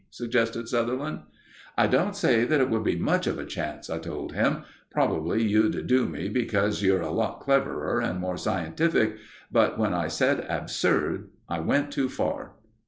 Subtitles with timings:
[0.09, 1.19] suggested Sutherland.
[1.77, 4.63] "I don't say that it would be much of a chance," I told him.
[4.89, 9.17] "Probably you'd do me, because you're a lot cleverer and more scientific;
[9.51, 12.53] but when I said 'absurd,' I went too far."